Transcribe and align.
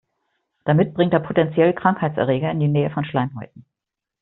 Damit 0.65 0.95
bringt 0.95 1.13
er 1.13 1.19
potenziell 1.19 1.75
Krankheitserreger 1.75 2.49
in 2.49 2.59
die 2.59 2.67
Nähe 2.67 2.89
von 2.89 3.05
Schleimhäuten. 3.05 3.65